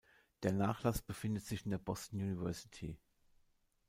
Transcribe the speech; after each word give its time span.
Der 0.41 0.51
Nachlass 0.51 1.03
befindet 1.03 1.43
sich 1.45 1.63
in 1.63 1.69
der 1.69 1.77
Boston 1.77 2.21
University. 2.21 2.97